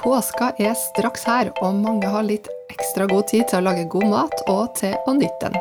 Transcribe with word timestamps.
Påska 0.00 0.52
er 0.58 0.72
straks 0.74 1.26
her, 1.28 1.50
og 1.60 1.74
mange 1.76 2.08
har 2.08 2.24
litt 2.24 2.46
ekstra 2.72 3.04
god 3.10 3.26
tid 3.28 3.42
til 3.50 3.60
å 3.60 3.66
lage 3.66 3.88
god 3.92 4.06
mat 4.08 4.38
og 4.48 4.70
til 4.78 4.94
å 5.04 5.12
nytte 5.12 5.50
den. 5.50 5.58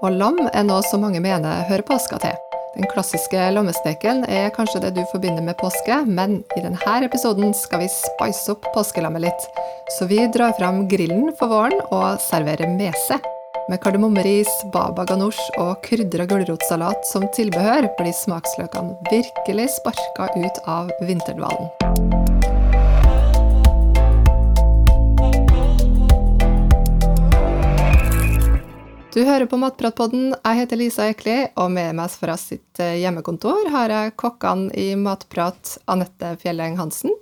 Og 0.00 0.16
lam 0.16 0.38
er 0.48 0.64
noe 0.64 0.80
som 0.86 1.04
mange 1.04 1.20
mener 1.20 1.66
hører 1.68 1.84
påska 1.84 2.16
til. 2.22 2.38
Den 2.72 2.88
klassiske 2.88 3.50
lammesteken 3.52 4.24
er 4.32 4.48
kanskje 4.56 4.80
det 4.86 4.94
du 4.96 5.02
forbinder 5.10 5.44
med 5.44 5.58
påske, 5.60 5.98
men 6.08 6.38
i 6.56 6.62
denne 6.64 6.96
episoden 7.04 7.52
skal 7.52 7.84
vi 7.84 7.90
spice 7.92 8.54
opp 8.54 8.64
påskelammet 8.72 9.26
litt. 9.26 9.46
Så 9.98 10.08
vi 10.08 10.24
drar 10.32 10.56
fram 10.56 10.86
grillen 10.88 11.28
for 11.36 11.52
våren 11.52 11.84
og 11.90 12.16
serverer 12.30 12.72
mese. 12.78 13.20
Med 13.68 13.84
kardemommeris, 13.84 14.50
baba 14.72 15.04
ganoush 15.04 15.60
og 15.60 15.84
krydra 15.84 16.24
gulrotsalat 16.32 17.04
som 17.12 17.28
tilbehør 17.36 17.92
blir 18.00 18.16
smaksløkene 18.24 18.96
virkelig 19.12 19.68
sparka 19.76 20.32
ut 20.32 20.64
av 20.64 20.90
vinterdvalen. 21.04 21.81
Du 29.12 29.20
hører 29.24 29.44
på 29.44 29.58
Matpratpodden. 29.60 30.30
Jeg 30.38 30.56
heter 30.56 30.78
Lisa 30.80 31.06
Ekli, 31.12 31.34
og 31.60 31.68
med 31.74 31.98
meg 31.98 32.12
fra 32.16 32.32
sitt 32.40 32.80
hjemmekontor 32.80 33.68
har 33.74 33.92
jeg 33.92 34.14
kokkene 34.16 34.72
i 34.72 34.94
Matprat 34.96 35.74
Anette 35.92 36.30
Fjelleng 36.40 36.78
Hansen. 36.80 37.12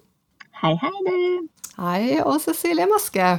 Hei, 0.60 0.76
hei, 0.78 0.92
du. 1.08 1.48
Hei, 1.82 2.04
og 2.22 2.36
Cecilie 2.44 2.86
Maske. 2.86 3.32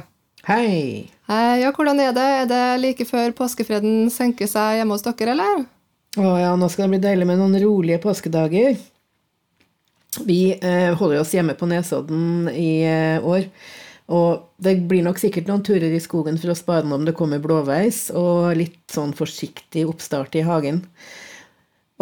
Hei. 0.44 1.08
Hei, 1.30 1.62
ja, 1.62 1.70
hvordan 1.72 2.02
er 2.04 2.12
det? 2.12 2.28
Er 2.42 2.50
det 2.50 2.62
like 2.82 3.08
før 3.08 3.32
påskefreden 3.40 4.10
senker 4.12 4.50
seg 4.50 4.82
hjemme 4.82 4.98
hos 4.98 5.06
dere, 5.06 5.32
eller? 5.32 5.64
Å 6.20 6.36
ja, 6.36 6.52
nå 6.52 6.68
skal 6.68 6.90
det 6.90 6.98
bli 6.98 7.04
deilig 7.06 7.30
med 7.32 7.40
noen 7.40 7.56
rolige 7.62 8.02
påskedager. 8.04 8.76
Vi 10.28 10.42
eh, 10.58 10.90
holder 10.92 11.22
oss 11.22 11.32
hjemme 11.32 11.56
på 11.56 11.70
Nesodden 11.72 12.52
i 12.52 12.82
eh, 12.84 13.24
år. 13.24 13.48
Og 14.12 14.48
det 14.62 14.76
blir 14.90 15.04
nok 15.06 15.20
sikkert 15.20 15.48
noen 15.48 15.62
turer 15.66 15.92
i 15.94 16.00
skogen 16.02 16.38
for 16.40 16.52
å 16.52 16.58
spare 16.58 16.88
om 16.90 17.04
det 17.06 17.14
kommer 17.18 17.42
blåveis, 17.42 18.08
og 18.16 18.56
litt 18.58 18.82
sånn 18.92 19.14
forsiktig 19.16 19.86
oppstart 19.88 20.34
i 20.40 20.46
hagen. 20.46 20.82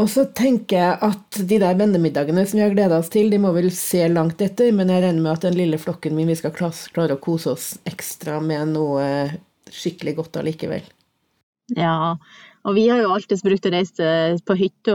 Og 0.00 0.08
så 0.08 0.24
tenker 0.32 0.78
jeg 0.78 0.98
at 1.04 1.40
de 1.50 1.58
der 1.60 1.76
vennemiddagene 1.76 2.46
som 2.48 2.56
vi 2.56 2.64
har 2.64 2.72
gleda 2.72 3.00
oss 3.02 3.10
til, 3.12 3.28
de 3.32 3.40
må 3.42 3.50
vel 3.52 3.68
se 3.74 4.06
langt 4.08 4.40
etter, 4.40 4.72
men 4.72 4.88
jeg 4.88 5.04
regner 5.04 5.26
med 5.26 5.34
at 5.34 5.44
den 5.44 5.58
lille 5.58 5.80
flokken 5.82 6.16
min, 6.16 6.30
vi 6.30 6.38
skal 6.38 6.54
klare 6.56 7.16
å 7.18 7.20
kose 7.20 7.52
oss 7.52 7.72
ekstra 7.88 8.38
med 8.40 8.72
noe 8.78 9.04
skikkelig 9.70 10.16
godt 10.22 10.40
allikevel. 10.40 10.86
Ja, 11.76 12.16
og 12.66 12.76
vi 12.76 12.86
har 12.90 13.00
jo 13.00 13.12
alltid 13.14 13.42
brukt 13.44 13.66
å 13.68 13.72
reise 13.72 14.06
på 14.46 14.56
hytta 14.58 14.94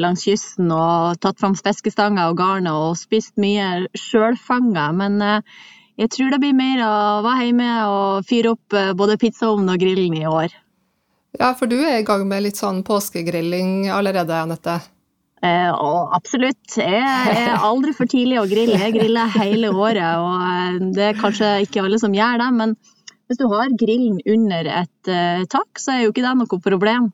langs 0.00 0.26
kysten 0.28 0.70
og 0.72 1.18
tatt 1.24 1.40
fram 1.40 1.56
fiskestanger 1.58 2.30
og 2.30 2.38
garner 2.38 2.90
og 2.90 2.98
spist 3.00 3.34
mye 3.42 3.86
sjølfanga, 3.98 4.90
men 4.96 5.18
eh, 5.24 5.56
jeg 6.00 6.12
tror 6.14 6.32
det 6.32 6.40
blir 6.42 6.56
mer 6.56 6.80
å 6.86 6.94
være 7.24 7.48
hjemme 7.48 7.70
og 7.90 8.28
fyre 8.28 8.54
opp 8.56 8.76
eh, 8.78 8.92
både 8.96 9.18
pizzaovnen 9.20 9.74
og 9.74 9.82
grillen 9.82 10.16
i 10.18 10.26
år. 10.28 10.54
Ja, 11.38 11.52
for 11.56 11.68
du 11.68 11.78
er 11.80 12.00
i 12.00 12.06
gang 12.06 12.26
med 12.28 12.44
litt 12.44 12.60
sånn 12.60 12.82
påskegrilling 12.84 13.88
allerede, 13.92 14.36
Anette? 14.36 14.80
Eh, 15.42 15.70
absolutt. 16.14 16.76
Jeg 16.78 17.02
er 17.02 17.64
aldri 17.66 17.94
for 17.96 18.10
tidlig 18.10 18.38
å 18.38 18.46
grille. 18.46 18.78
Jeg 18.78 18.94
griller 18.94 19.32
hele 19.40 19.72
året, 19.74 20.20
og 20.22 20.44
eh, 20.46 20.76
det 20.94 21.08
er 21.08 21.18
kanskje 21.18 21.54
ikke 21.64 21.82
alle 21.82 21.98
som 21.98 22.14
gjør 22.14 22.38
det. 22.44 22.50
Men 22.60 22.76
hvis 23.26 23.40
du 23.40 23.48
har 23.50 23.74
grillen 23.80 24.20
under 24.22 24.70
et 24.82 25.10
eh, 25.10 25.42
tak, 25.50 25.82
så 25.82 25.96
er 25.96 26.04
jo 26.04 26.12
ikke 26.12 26.24
det 26.24 26.36
noe 26.38 26.62
problem. 26.62 27.10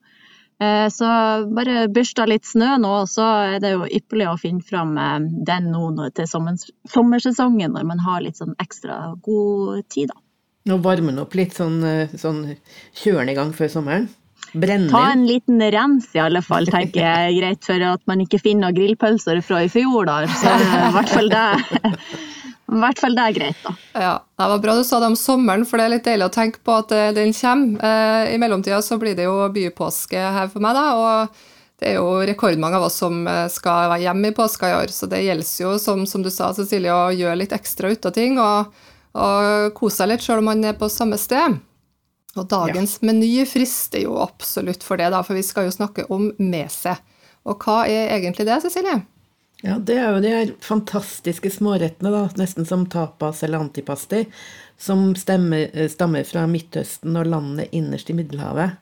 Eh, 0.58 0.88
så 0.90 1.08
bare 1.54 1.86
børsta 1.94 2.24
litt 2.26 2.46
snø 2.48 2.72
nå, 2.82 2.94
så 3.06 3.26
er 3.54 3.60
det 3.62 3.76
jo 3.76 3.84
ypperlig 3.86 4.26
å 4.26 4.38
finne 4.42 4.64
fram 4.66 4.96
eh, 4.98 5.18
den 5.46 5.68
nå 5.70 6.08
til 6.18 6.26
sommersesongen, 6.26 7.76
når 7.76 7.86
man 7.86 8.02
har 8.02 8.24
litt 8.24 8.40
sånn 8.40 8.56
ekstra 8.58 9.14
god 9.22 9.84
tid, 9.86 10.10
da. 10.10 10.18
Nå 10.68 10.80
varmer 10.84 11.14
den 11.14 11.22
opp 11.22 11.36
litt, 11.38 11.54
sånn, 11.54 11.78
eh, 11.86 12.16
sånn 12.18 12.42
kjører 12.98 13.22
den 13.22 13.32
i 13.32 13.38
gang 13.38 13.54
før 13.54 13.70
sommeren? 13.76 14.08
Brenne 14.58 14.90
Ta 14.90 15.12
en 15.12 15.26
liten 15.28 15.60
rens 15.60 16.08
i 16.16 16.22
alle 16.24 16.40
fall, 16.42 16.66
tenker 16.72 17.04
jeg. 17.04 17.36
Greit 17.38 17.66
for 17.68 17.84
at 17.84 18.02
man 18.08 18.22
ikke 18.24 18.40
finner 18.40 18.66
noen 18.66 18.78
grillpølser 18.78 19.42
fra 19.44 19.62
i 19.66 19.70
fjor, 19.70 20.08
da. 20.08 20.22
Så 20.40 20.54
i 20.58 20.92
hvert 20.96 21.12
fall 21.12 21.28
det 21.32 21.46
i 22.68 22.80
hvert 22.82 23.00
fall 23.00 23.14
det 23.16 23.24
er 23.24 23.36
greit, 23.36 23.60
da. 23.64 23.74
Ja, 23.96 24.14
Det 24.36 24.48
var 24.52 24.58
bra 24.60 24.74
du 24.76 24.82
sa 24.84 24.98
det 25.00 25.08
om 25.08 25.16
sommeren, 25.16 25.64
for 25.66 25.80
det 25.80 25.86
er 25.86 25.92
litt 25.94 26.08
deilig 26.08 26.26
å 26.28 26.34
tenke 26.34 26.60
på 26.64 26.74
at 26.82 26.92
eh, 26.92 27.12
den 27.16 27.32
kommer. 27.32 27.80
Eh, 27.80 28.34
I 28.34 28.40
mellomtida 28.40 28.82
så 28.84 28.98
blir 29.00 29.16
det 29.16 29.24
jo 29.24 29.46
bypåske 29.54 30.20
her 30.36 30.50
for 30.52 30.64
meg, 30.64 30.76
da. 30.76 30.84
og 30.98 31.80
det 31.80 31.92
er 31.92 31.96
jo 31.96 32.18
rekordmange 32.28 32.76
av 32.76 32.88
oss 32.90 32.98
som 33.00 33.22
eh, 33.30 33.46
skal 33.54 33.88
være 33.94 34.04
hjemme 34.04 34.32
i 34.32 34.36
påska 34.36 34.68
i 34.68 34.76
år, 34.82 34.92
så 34.92 35.08
det 35.08 35.22
gjelder 35.24 35.64
jo, 35.64 35.72
som, 35.80 36.04
som 36.10 36.24
du 36.24 36.30
sa, 36.34 36.50
Cecilie, 36.56 36.92
å 36.92 37.14
gjøre 37.14 37.40
litt 37.40 37.56
ekstra 37.56 37.92
ut 37.94 38.10
av 38.10 38.16
ting 38.16 38.36
og, 38.42 38.72
og 39.16 39.72
kose 39.78 40.02
seg 40.02 40.12
litt 40.12 40.26
sjøl 40.26 40.42
om 40.42 40.50
man 40.52 40.64
er 40.68 40.76
på 40.76 40.90
samme 40.92 41.16
sted. 41.20 41.56
Og 42.36 42.46
dagens 42.50 42.98
ja. 42.98 43.08
meny 43.08 43.32
frister 43.48 44.04
jo 44.04 44.18
absolutt 44.20 44.84
for 44.84 45.00
det, 45.00 45.08
da, 45.14 45.24
for 45.24 45.38
vi 45.38 45.46
skal 45.46 45.70
jo 45.70 45.74
snakke 45.74 46.04
om 46.12 46.28
mese. 46.36 46.98
Og 47.48 47.64
hva 47.64 47.86
er 47.88 48.12
egentlig 48.18 48.44
det, 48.44 48.60
Cecilie? 48.66 49.00
Ja, 49.66 49.74
det 49.82 49.96
er 49.98 50.12
jo 50.14 50.22
de 50.22 50.30
her 50.30 50.50
fantastiske 50.62 51.50
smårettene, 51.50 52.12
da, 52.14 52.26
nesten 52.38 52.66
som 52.68 52.84
tapas 52.90 53.42
eller 53.42 53.64
antipasti, 53.64 54.24
som 54.78 55.16
stemmer, 55.18 55.66
eh, 55.74 55.88
stammer 55.90 56.22
fra 56.24 56.46
Midtøsten 56.46 57.16
og 57.18 57.26
landet 57.26 57.74
innerst 57.74 58.10
i 58.10 58.14
Middelhavet. 58.14 58.76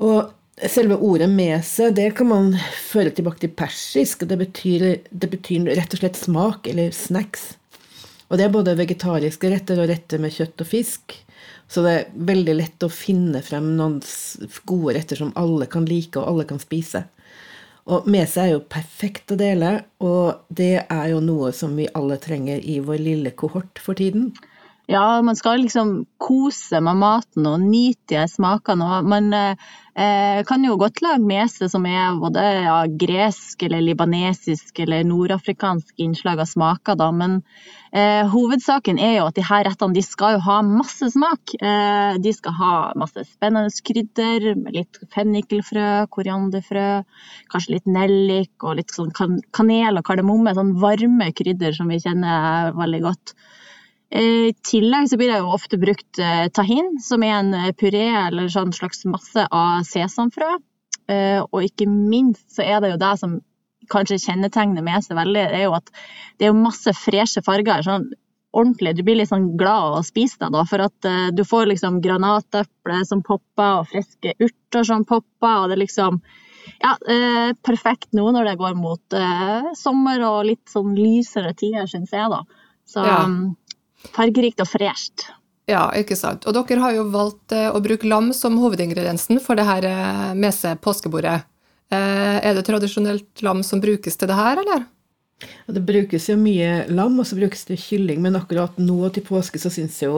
Og 0.00 0.30
selve 0.70 1.00
ordet 1.02 1.28
mese, 1.32 1.90
det 1.90 2.14
kan 2.16 2.30
man 2.30 2.52
føre 2.78 3.10
tilbake 3.10 3.42
til 3.42 3.54
persisk, 3.56 4.22
og 4.22 4.30
det 4.30 4.38
betyr, 4.38 4.86
det 5.10 5.30
betyr 5.32 5.66
rett 5.74 5.96
og 5.96 6.02
slett 6.04 6.20
smak, 6.20 6.70
eller 6.70 6.94
snacks. 6.94 7.56
Og 8.30 8.38
det 8.38 8.46
er 8.46 8.54
både 8.54 8.78
vegetariske 8.78 9.50
retter 9.50 9.82
og 9.82 9.90
retter 9.90 10.22
med 10.22 10.30
kjøtt 10.30 10.62
og 10.62 10.70
fisk. 10.70 11.16
Så 11.70 11.82
det 11.82 11.94
er 11.94 12.10
veldig 12.14 12.54
lett 12.54 12.86
å 12.86 12.90
finne 12.90 13.42
frem 13.42 13.72
noen 13.78 13.98
gode 14.66 14.94
retter 14.94 15.18
som 15.18 15.34
alle 15.38 15.66
kan 15.70 15.86
like 15.90 16.18
og 16.18 16.28
alle 16.28 16.46
kan 16.46 16.62
spise. 16.62 17.02
Og 17.88 18.08
med 18.10 18.28
seg 18.28 18.44
er 18.44 18.52
jo 18.54 18.62
perfekt 18.70 19.32
å 19.32 19.38
dele, 19.40 19.70
og 20.04 20.42
det 20.52 20.84
er 20.84 21.06
jo 21.12 21.20
noe 21.24 21.52
som 21.56 21.76
vi 21.78 21.88
alle 21.96 22.18
trenger 22.20 22.60
i 22.60 22.78
vår 22.84 23.00
lille 23.00 23.32
kohort 23.32 23.80
for 23.82 23.98
tiden. 23.98 24.30
Ja, 24.90 25.22
man 25.22 25.36
skal 25.36 25.60
liksom 25.62 25.90
kose 26.18 26.80
med 26.82 26.98
maten 26.98 27.44
og 27.46 27.60
nyte 27.62 28.16
de 28.16 28.22
smakene. 28.26 28.82
Og 28.82 29.06
man 29.06 29.28
eh, 29.30 30.40
kan 30.48 30.64
jo 30.66 30.74
godt 30.80 30.98
lage 31.04 31.22
mese 31.22 31.68
som 31.70 31.84
er 31.86 32.16
både 32.18 32.42
ja, 32.64 32.78
gresk 32.98 33.62
eller 33.68 33.84
libanesisk 33.86 34.80
eller 34.82 35.06
nordafrikansk 35.06 36.02
innslag 36.02 36.42
av 36.42 36.50
smaker, 36.50 36.98
da. 36.98 37.06
Men 37.14 37.36
eh, 37.94 38.26
hovedsaken 38.32 38.98
er 38.98 39.14
jo 39.20 39.28
at 39.28 39.38
de 39.38 39.44
her 39.46 39.62
rettene 39.68 39.94
de 39.94 40.02
skal 40.02 40.40
jo 40.40 40.42
ha 40.48 40.58
masse 40.66 41.12
smak. 41.14 41.54
Eh, 41.62 42.18
de 42.26 42.34
skal 42.34 42.58
ha 42.58 42.72
masse 42.98 43.28
spennende 43.30 43.86
krydder, 43.86 44.48
litt 44.74 44.98
fennikelfrø, 45.14 45.86
korianderfrø, 46.18 46.88
kanskje 47.54 47.76
litt 47.76 47.86
nellik 47.86 48.66
og 48.66 48.80
litt 48.82 48.98
sånn 48.98 49.14
kanel 49.14 50.02
og 50.02 50.10
kardemomme. 50.10 50.58
Sånn 50.58 50.74
varme 50.82 51.30
krydder 51.30 51.78
som 51.78 51.94
vi 51.94 52.02
kjenner 52.02 52.74
veldig 52.74 53.04
godt. 53.06 53.38
I 54.10 54.52
tillegg 54.66 55.06
så 55.10 55.18
blir 55.20 55.30
det 55.30 55.38
jo 55.38 55.52
ofte 55.54 55.78
brukt 55.78 56.18
eh, 56.18 56.48
tahin, 56.54 56.96
som 57.02 57.22
er 57.22 57.36
en 57.36 57.52
eh, 57.54 57.70
puré 57.78 58.08
eller 58.26 58.50
sånn 58.50 58.72
slags 58.74 59.04
masse 59.06 59.44
av 59.46 59.84
sesamfrø. 59.86 60.56
Eh, 61.10 61.38
og 61.44 61.62
ikke 61.66 61.86
minst 61.90 62.48
så 62.56 62.66
er 62.66 62.82
det 62.82 62.94
jo 62.94 63.00
det 63.02 63.12
som 63.20 63.38
kanskje 63.90 64.20
kjennetegner 64.22 64.84
med 64.86 65.06
seg 65.06 65.18
veldig, 65.18 65.46
det 65.50 65.62
er 65.62 65.66
jo 65.66 65.78
at 65.78 65.88
det 66.38 66.48
er 66.48 66.58
masse 66.58 66.92
freshe 66.94 67.42
farger. 67.42 67.82
sånn 67.86 68.10
ordentlig, 68.50 68.96
Du 68.96 69.02
blir 69.06 69.18
litt 69.18 69.30
sånn 69.30 69.56
glad 69.58 69.92
av 69.92 69.96
å 70.00 70.06
spise 70.06 70.38
det, 70.40 70.50
da, 70.54 70.64
for 70.66 70.82
at 70.82 71.08
du 71.34 71.44
får 71.46 71.70
liksom 71.70 72.00
granateple 72.02 73.04
som 73.06 73.22
popper, 73.22 73.82
og 73.82 73.90
friske 73.90 74.34
urter 74.42 74.86
som 74.86 75.04
popper, 75.06 75.54
og 75.54 75.70
det 75.70 75.78
er 75.78 75.84
liksom 75.84 76.18
ja, 76.80 76.96
eh, 77.14 77.52
perfekt 77.66 78.12
nå 78.16 78.30
når 78.34 78.50
det 78.50 78.58
går 78.60 78.76
mot 78.78 79.16
eh, 79.16 79.70
sommer 79.78 80.22
og 80.26 80.46
litt 80.48 80.70
sånn 80.70 80.94
lysere 80.98 81.52
tider, 81.58 81.88
syns 81.90 82.12
jeg, 82.14 82.30
da. 82.32 82.42
Så 82.90 83.04
ja. 83.06 83.22
Fargerikt 84.14 84.62
og 84.64 84.70
fresht. 84.70 85.28
Ja, 85.70 85.86
ikke 85.94 86.16
sant. 86.18 86.46
Og 86.48 86.56
dere 86.56 86.82
har 86.82 86.94
jo 86.96 87.08
valgt 87.12 87.54
eh, 87.54 87.68
å 87.70 87.82
bruke 87.84 88.08
lam 88.08 88.32
som 88.36 88.58
hovedingrediensen 88.58 89.38
for 89.42 89.58
det 89.58 89.66
her 89.68 89.86
eh, 89.86 90.30
mese 90.38 90.74
påskebordet. 90.82 91.44
Eh, 91.90 92.38
er 92.40 92.56
det 92.56 92.64
tradisjonelt 92.66 93.44
lam 93.46 93.62
som 93.66 93.82
brukes 93.82 94.18
til 94.18 94.30
det 94.30 94.38
her, 94.38 94.62
eller? 94.64 94.88
Det 95.70 95.80
brukes 95.86 96.26
jo 96.28 96.36
mye 96.36 96.84
lam, 96.92 97.14
og 97.22 97.28
så 97.28 97.38
brukes 97.38 97.62
det 97.68 97.78
kylling, 97.80 98.20
men 98.24 98.36
akkurat 98.36 98.76
nå 98.82 99.08
til 99.14 99.24
påske 99.24 99.60
så 99.62 99.70
syns 99.72 99.96
jo 100.02 100.12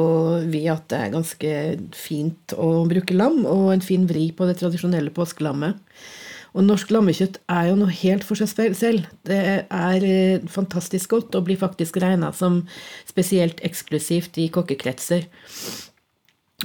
vi 0.50 0.64
at 0.72 0.88
det 0.90 0.98
er 0.98 1.12
ganske 1.12 1.52
fint 1.94 2.56
å 2.58 2.72
bruke 2.90 3.14
lam, 3.14 3.44
og 3.46 3.70
en 3.74 3.84
fin 3.84 4.08
vri 4.08 4.30
på 4.34 4.48
det 4.48 4.58
tradisjonelle 4.62 5.14
påskelammet. 5.14 5.78
Og 6.52 6.66
norsk 6.66 6.90
lammekjøtt 6.92 7.38
er 7.52 7.70
jo 7.70 7.78
noe 7.80 7.94
helt 8.02 8.26
for 8.28 8.36
seg 8.36 8.74
selv. 8.76 9.06
Det 9.24 9.38
er 9.64 10.04
eh, 10.04 10.42
fantastisk 10.52 11.14
godt 11.14 11.38
og 11.38 11.46
blir 11.46 11.60
faktisk 11.60 11.96
regna 12.02 12.32
som 12.36 12.62
spesielt 13.08 13.62
eksklusivt 13.64 14.36
i 14.42 14.50
kokkekretser. 14.52 15.24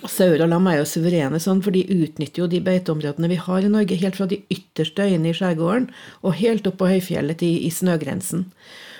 Sauer 0.05 0.43
og 0.43 0.51
lam 0.51 0.67
er 0.69 0.81
jo 0.81 0.89
suverene 0.89 1.39
sånn, 1.41 1.63
for 1.65 1.73
de 1.73 1.85
utnytter 1.87 2.43
jo 2.43 2.49
de 2.51 2.59
beiteområdene 2.61 3.31
vi 3.31 3.39
har 3.41 3.65
i 3.65 3.71
Norge, 3.71 3.97
helt 3.97 4.19
fra 4.19 4.27
de 4.29 4.43
ytterste 4.53 5.07
øyene 5.07 5.31
i 5.31 5.37
skjærgården 5.37 5.87
og 6.21 6.37
helt 6.37 6.67
opp 6.69 6.77
på 6.81 6.91
høyfjellet 6.91 7.41
i, 7.47 7.53
i 7.65 7.71
snøgrensen. 7.73 8.45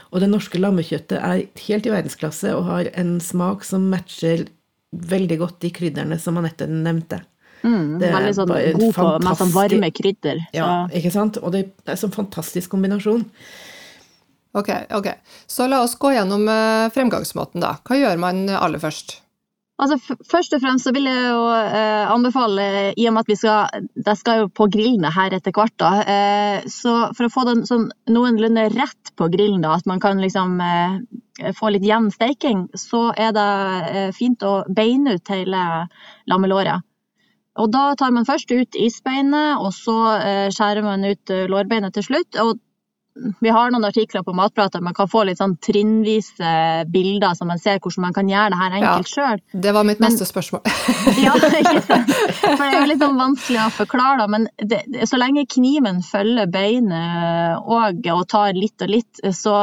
Og 0.09 0.23
det 0.23 0.31
norske 0.31 0.57
lammekjøttet 0.57 1.19
er 1.19 1.43
helt 1.67 1.87
i 1.87 1.93
verdensklasse 1.93 2.53
og 2.55 2.65
har 2.69 2.89
en 2.97 3.17
smak 3.21 3.67
som 3.67 3.89
matcher 3.91 4.47
veldig 4.91 5.37
godt 5.43 5.59
de 5.65 5.73
krydderne 5.75 6.17
som 6.21 6.39
Anette 6.39 6.65
nevnte. 6.71 7.21
Mm, 7.63 7.97
Det 7.99 8.07
er 8.09 8.13
veldig 8.17 8.33
sånn 8.37 8.49
bare 8.51 8.73
god 8.77 8.93
på 8.95 9.07
med 9.23 9.37
sånn 9.41 9.53
varme 9.55 9.91
krydder. 9.91 10.41
Ja, 10.53 10.87
ikke 10.93 11.11
sant? 11.11 11.37
Og 11.41 11.51
det 11.55 11.63
er 11.85 11.95
en 11.95 11.97
sånn 12.03 12.13
fantastisk 12.13 12.69
kombinasjon. 12.75 13.25
Ok, 14.57 14.69
ok. 14.95 15.07
Så 15.47 15.67
la 15.69 15.81
oss 15.83 15.95
gå 15.99 16.11
gjennom 16.15 16.47
eh, 16.49 16.89
fremgangsmåten, 16.95 17.61
da. 17.61 17.75
Hva 17.85 17.97
gjør 17.99 18.17
man 18.21 18.47
aller 18.49 18.79
først? 18.81 19.19
Altså, 19.77 19.99
f- 20.01 20.23
først 20.31 20.55
og 20.57 20.61
fremst 20.63 20.87
så 20.87 20.93
vil 20.95 21.05
jeg 21.05 21.27
jo 21.29 21.43
eh, 21.53 22.07
anbefale, 22.09 22.63
i 22.97 23.05
og 23.05 23.13
med 23.13 23.21
at 23.21 23.29
vi 23.29 23.35
skal, 23.37 23.83
det 23.93 24.15
skal 24.17 24.39
jo 24.39 24.47
på 24.57 24.65
grillene 24.73 25.11
her 25.13 25.35
etter 25.37 25.53
hvert, 25.53 25.75
da, 25.77 25.91
eh, 26.01 26.65
så 26.65 26.95
for 27.13 27.27
å 27.27 27.33
få 27.35 27.43
den 27.51 27.61
sånn 27.69 27.85
noenlunde 28.09 28.63
rett 28.73 29.11
på 29.19 29.27
grillen, 29.29 29.61
da, 29.61 29.75
at 29.77 29.85
man 29.85 30.01
kan 30.01 30.17
liksom 30.23 30.57
eh, 30.65 31.51
få 31.53 31.69
litt 31.75 31.85
jevn 31.85 32.09
steiking, 32.09 32.65
så 32.73 33.11
er 33.13 33.35
det 33.37 33.45
eh, 33.91 34.09
fint 34.17 34.41
å 34.41 34.63
beine 34.73 35.19
ut 35.19 35.29
hele 35.35 35.61
lammelåret. 36.25 36.81
Og 37.57 37.71
da 37.73 37.89
tar 37.97 38.11
man 38.15 38.25
først 38.27 38.51
ut 38.53 38.77
isbeinet, 38.77 39.57
og 39.59 39.73
så 39.73 39.97
eh, 40.21 40.47
skjærer 40.53 40.85
man 40.85 41.05
ut 41.09 41.33
eh, 41.33 41.47
lårbeinet 41.51 41.93
til 41.97 42.03
slutt. 42.11 42.39
og 42.43 42.59
vi 43.41 43.49
har 43.49 43.71
noen 43.73 43.85
artikler 43.87 44.21
på 44.21 44.33
Matprat 44.37 44.75
der 44.75 44.83
man 44.85 44.93
kan 44.93 45.07
få 45.09 45.23
litt 45.25 45.39
sånn 45.39 45.55
trinnvise 45.57 46.51
bilder, 46.93 47.33
så 47.33 47.47
man 47.49 47.57
ser 47.57 47.79
hvordan 47.81 48.03
man 48.05 48.13
kan 48.13 48.27
gjøre 48.29 48.51
det 48.53 48.59
her 48.59 48.75
enkelt 48.77 49.09
sjøl. 49.09 49.41
Det 49.65 49.73
var 49.73 49.87
mitt 49.89 49.99
Men- 49.99 50.11
neste 50.13 50.27
spørsmål. 50.29 50.61
Ja. 51.25 51.33
For 51.41 52.61
det 52.61 52.67
er 52.67 52.75
jo 52.83 52.89
litt 52.91 53.01
sånn 53.01 53.17
vanskelig 53.17 53.59
å 53.63 53.71
forklare, 53.73 54.19
da, 54.21 54.27
men 54.29 54.45
det, 54.61 54.83
så 55.09 55.17
lenge 55.17 55.47
kniven 55.49 56.03
følger 56.05 56.45
beinet 56.51 57.57
og, 57.65 58.05
og 58.13 58.23
tar 58.29 58.53
litt 58.53 58.85
og 58.85 58.91
litt, 58.93 59.21
så, 59.33 59.55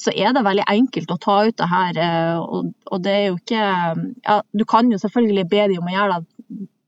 så 0.00 0.14
er 0.14 0.32
det 0.32 0.44
veldig 0.46 0.64
enkelt 0.72 1.12
å 1.12 1.20
ta 1.20 1.38
ut 1.48 1.56
det 1.60 1.68
her. 1.70 2.00
eh, 2.08 2.36
Og, 2.40 2.72
og 2.88 3.02
det 3.04 3.12
er 3.18 3.26
jo 3.28 3.36
ikke 3.36 3.64
ja, 4.24 4.40
Du 4.56 4.64
kan 4.64 4.88
jo 4.92 4.96
selvfølgelig 5.02 5.44
be 5.50 5.68
de 5.74 5.78
om 5.82 5.90
å 5.90 5.94
gjøre 5.98 6.16
det 6.22 6.33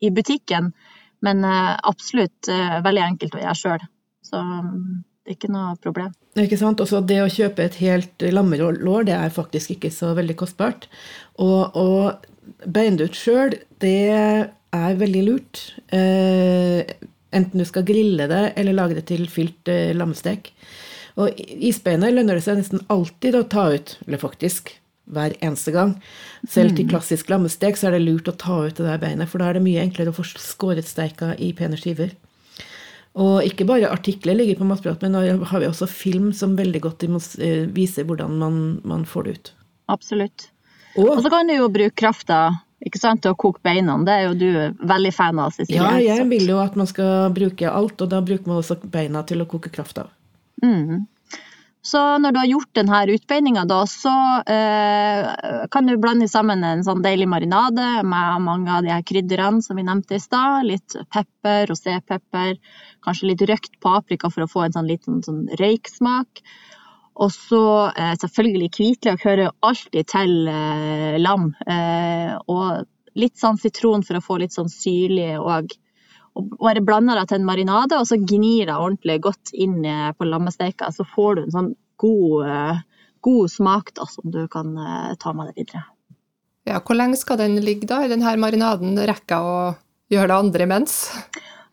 i 0.06 0.14
butikken, 0.14 0.70
men 1.26 1.44
eh, 1.44 1.74
absolutt 1.90 2.50
eh, 2.52 2.78
veldig 2.84 3.04
enkelt 3.10 3.36
å 3.36 3.42
gjøre 3.42 3.60
sjøl. 3.60 3.84
Så 4.26 4.40
mm, 4.42 5.02
det 5.26 5.32
er 5.34 5.38
ikke 5.38 5.52
noe 5.54 5.74
problem. 5.82 6.14
Ikke 6.38 6.58
sant? 6.60 6.82
Også 6.82 7.00
det 7.02 7.18
å 7.22 7.32
kjøpe 7.32 7.64
et 7.66 7.78
helt 7.80 8.26
lammelår, 8.30 9.06
det 9.08 9.16
er 9.16 9.34
faktisk 9.34 9.76
ikke 9.76 9.90
så 9.94 10.12
veldig 10.18 10.36
kostbart. 10.38 10.88
Og 11.42 11.76
å 11.78 11.88
beine 12.64 13.00
det 13.00 13.10
ut 13.10 13.18
sjøl, 13.18 13.56
det 13.82 13.98
er 14.14 14.98
veldig 15.00 15.22
lurt. 15.26 15.62
Eh, 15.94 16.82
enten 17.36 17.62
du 17.62 17.66
skal 17.68 17.86
grille 17.88 18.28
det 18.30 18.42
eller 18.56 18.76
lage 18.76 18.98
det 18.98 19.06
til 19.10 19.26
fylt 19.30 19.70
eh, 19.72 19.94
lammestek. 19.96 20.52
Og 21.16 21.32
isbeinet 21.36 22.12
lønner 22.12 22.36
det 22.36 22.44
seg 22.44 22.60
nesten 22.60 22.84
alltid 22.92 23.38
å 23.38 23.46
ta 23.48 23.70
ut, 23.72 23.96
eller 24.06 24.20
faktisk 24.20 24.74
hver 25.06 25.34
eneste 25.40 25.72
gang. 25.74 25.94
Selv 26.50 26.76
til 26.76 26.88
klassisk 26.90 27.30
lammestek 27.30 27.78
så 27.78 27.88
er 27.88 27.96
det 27.96 28.04
lurt 28.06 28.30
å 28.30 28.36
ta 28.36 28.58
ut 28.66 28.76
det 28.76 28.86
der 28.86 29.02
beinet, 29.02 29.30
for 29.30 29.42
da 29.42 29.50
er 29.50 29.58
det 29.58 29.66
mye 29.66 29.84
enklere 29.84 30.12
å 30.12 30.16
få 30.16 30.26
skåret 30.34 30.88
steika 30.88 31.34
i 31.38 31.52
pene 31.56 31.78
skiver. 31.80 32.14
Og 33.16 33.46
ikke 33.48 33.64
bare 33.68 33.88
artikler 33.88 34.36
ligger 34.36 34.58
på 34.60 34.68
Matprat, 34.68 35.00
men 35.00 35.14
nå 35.16 35.46
har 35.48 35.62
vi 35.62 35.70
også 35.70 35.88
film 35.88 36.32
som 36.36 36.56
veldig 36.58 36.82
godt 36.84 37.06
eh, 37.08 37.64
viser 37.72 38.04
hvordan 38.04 38.36
man, 38.42 38.60
man 38.84 39.06
får 39.08 39.24
det 39.24 39.36
ut. 39.38 39.52
Absolutt. 39.88 40.50
Og 40.96 41.14
Og 41.14 41.22
så 41.24 41.32
kan 41.32 41.48
du 41.48 41.56
jo 41.56 41.70
bruke 41.72 41.96
krafta 41.96 42.40
ikke 42.84 43.00
sant, 43.00 43.22
til 43.24 43.32
å 43.32 43.38
koke 43.38 43.62
beina. 43.64 43.96
Det 44.04 44.12
er 44.12 44.26
jo 44.26 44.34
du 44.36 44.48
veldig 44.84 45.12
fan 45.16 45.38
av, 45.40 45.54
Cecilie. 45.56 45.80
ja, 45.80 46.16
jeg 46.18 46.28
vil 46.28 46.50
jo 46.52 46.58
at 46.60 46.76
man 46.76 46.88
skal 46.90 47.32
bruke 47.34 47.70
alt, 47.70 48.00
og 48.04 48.12
da 48.12 48.20
bruker 48.20 48.50
man 48.50 48.60
også 48.60 48.76
beina 48.84 49.24
til 49.26 49.40
å 49.42 49.48
koke 49.48 49.72
kraft 49.72 50.02
av. 50.02 50.12
Mm. 50.62 51.06
Så 51.86 52.00
når 52.18 52.34
du 52.34 52.38
har 52.40 52.48
gjort 52.50 52.72
denne 52.74 53.00
utbeininga, 53.14 53.62
så 53.86 54.12
eh, 54.50 55.66
kan 55.70 55.86
du 55.86 55.94
blande 56.02 56.26
sammen 56.28 56.64
en 56.66 56.82
sånn 56.82 57.04
deilig 57.04 57.28
marinade 57.30 58.02
med 58.02 58.42
mange 58.42 58.72
av 58.74 58.82
de 58.82 58.90
her 58.90 59.04
krydderne 59.06 59.62
som 59.62 59.78
vi 59.78 59.84
nevnte 59.86 60.18
i 60.18 60.22
stad. 60.22 60.66
Litt 60.66 60.96
pepper, 61.14 61.68
rosépepper, 61.70 62.56
kanskje 63.06 63.30
litt 63.30 63.46
røkt 63.46 63.78
paprika 63.84 64.32
for 64.34 64.46
å 64.46 64.50
få 64.50 64.66
en 64.66 64.74
sånn 64.74 64.90
liten 64.90 65.22
sånn 65.22 65.44
røyksmak. 65.60 66.42
Og 67.22 67.30
så 67.32 67.62
eh, 67.94 68.16
selvfølgelig 68.18 68.72
hvitløk 68.74 69.22
hører 69.24 69.54
alltid 69.64 70.10
til 70.10 70.34
eh, 70.50 71.16
lam. 71.22 71.52
Eh, 71.70 72.34
og 72.50 72.82
litt 73.16 73.38
sånn 73.38 73.62
sitron 73.62 74.02
for 74.04 74.18
å 74.18 74.24
få 74.24 74.42
litt 74.42 74.56
sånn 74.56 74.72
syrlig 74.72 75.36
og 75.38 75.70
og 76.36 76.52
bare 76.60 76.84
blander 76.84 77.18
det 77.20 77.30
til 77.30 77.40
en 77.40 77.48
marinade, 77.48 77.96
og 77.98 78.08
så 78.08 78.18
gnir 78.20 78.68
det 78.68 78.76
ordentlig 78.76 79.18
godt 79.24 79.52
inn 79.56 79.80
eh, 79.88 80.12
på 80.16 80.28
lammesteika. 80.28 80.90
Så 80.92 81.06
får 81.08 81.36
du 81.36 81.42
en 81.44 81.54
sånn 81.54 81.72
god, 82.02 82.50
eh, 82.52 82.80
god 83.24 83.52
smak 83.52 83.92
da, 83.96 84.08
som 84.10 84.30
du 84.34 84.42
kan 84.52 84.74
eh, 84.76 85.14
ta 85.22 85.32
med 85.36 85.50
deg 85.50 85.62
videre. 85.64 85.86
Ja, 86.66 86.80
hvor 86.82 86.98
lenge 86.98 87.18
skal 87.18 87.40
den 87.40 87.60
ligge 87.64 87.88
da 87.88 88.02
i 88.04 88.10
denne 88.10 88.36
marinaden? 88.42 88.98
Rekker 88.98 89.36
jeg 89.36 89.52
å 89.52 89.58
gjøre 90.12 90.32
det 90.32 90.40
andre 90.44 90.66
imens? 90.66 90.96